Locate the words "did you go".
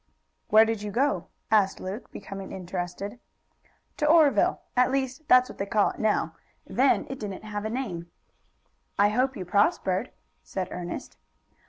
0.65-1.27